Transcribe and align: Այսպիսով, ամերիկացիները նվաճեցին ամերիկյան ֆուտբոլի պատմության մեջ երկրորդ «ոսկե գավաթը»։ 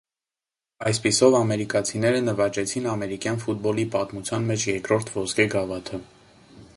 Այսպիսով, 0.91 1.35
ամերիկացիները 1.39 2.21
նվաճեցին 2.29 2.89
ամերիկյան 2.95 3.39
ֆուտբոլի 3.45 3.87
պատմության 3.97 4.49
մեջ 4.53 4.67
երկրորդ 4.73 5.13
«ոսկե 5.21 5.47
գավաթը»։ 5.57 6.01